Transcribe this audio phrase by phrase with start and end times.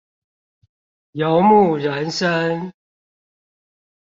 [1.11, 2.73] 游牧人生